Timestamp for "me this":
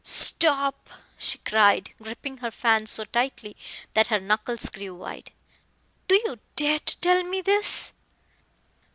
7.23-7.93